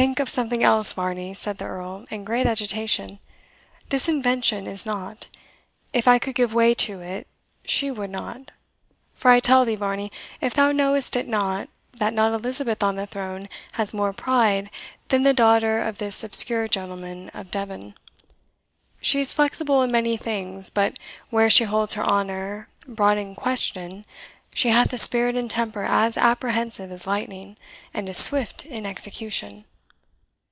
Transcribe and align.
"Think 0.00 0.18
of 0.18 0.30
something 0.30 0.62
else, 0.62 0.94
Varney," 0.94 1.34
said 1.34 1.58
the 1.58 1.66
Earl, 1.66 2.06
in 2.10 2.24
great 2.24 2.46
agitation; 2.46 3.18
"this 3.90 4.08
invention 4.08 4.66
is 4.66 4.86
nought. 4.86 5.26
If 5.92 6.08
I 6.08 6.18
could 6.18 6.34
give 6.34 6.54
way 6.54 6.72
to 6.72 7.02
it, 7.02 7.26
she 7.66 7.90
would 7.90 8.08
not; 8.08 8.50
for 9.12 9.30
I 9.30 9.40
tell 9.40 9.66
thee, 9.66 9.74
Varney, 9.74 10.10
if 10.40 10.54
thou 10.54 10.72
knowest 10.72 11.16
it 11.16 11.28
not, 11.28 11.68
that 11.92 12.14
not 12.14 12.32
Elizabeth 12.32 12.82
on 12.82 12.96
the 12.96 13.04
throne 13.06 13.46
has 13.72 13.92
more 13.92 14.14
pride 14.14 14.70
than 15.08 15.22
the 15.22 15.34
daughter 15.34 15.82
of 15.82 15.98
this 15.98 16.24
obscure 16.24 16.66
gentleman 16.66 17.28
of 17.34 17.50
Devon. 17.50 17.94
She 19.02 19.20
is 19.20 19.34
flexible 19.34 19.82
in 19.82 19.92
many 19.92 20.16
things, 20.16 20.70
but 20.70 20.98
where 21.28 21.50
she 21.50 21.64
holds 21.64 21.92
her 21.92 22.04
honour 22.06 22.70
brought 22.88 23.18
in 23.18 23.34
question 23.34 24.06
she 24.54 24.70
hath 24.70 24.94
a 24.94 24.98
spirit 24.98 25.36
and 25.36 25.50
temper 25.50 25.84
as 25.84 26.16
apprehensive 26.16 26.90
as 26.90 27.06
lightning, 27.06 27.58
and 27.92 28.08
as 28.08 28.16
swift 28.16 28.64
in 28.64 28.86
execution." 28.86 29.66